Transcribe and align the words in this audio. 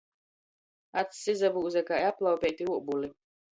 Acs 1.01 1.19
izabūze 1.35 1.85
kai 1.93 2.01
aplaupeiti 2.09 2.71
uobuli. 2.73 3.15